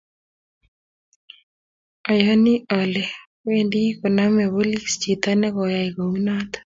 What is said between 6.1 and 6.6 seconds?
noto